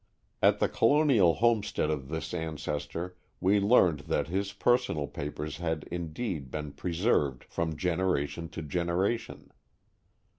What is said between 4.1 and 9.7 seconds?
his personal papers had, indeed, been preserved from generation to generation.